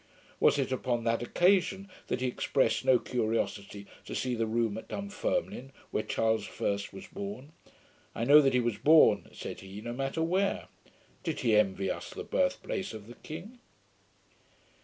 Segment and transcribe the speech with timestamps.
[0.39, 4.87] Was it upon that occasion that he expressed no curiosity to see the room at
[4.87, 7.51] Dumfermline, where Charles I was born?
[8.15, 10.69] 'I know that he was born,' said he; 'no matter where.'
[11.23, 13.59] Did he envy us the birth place of the king?